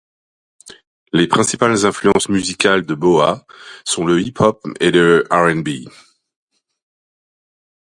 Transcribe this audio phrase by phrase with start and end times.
[1.13, 3.45] Les principales influences musicales de BoA
[3.85, 5.91] sont le hip-hop et le R&B.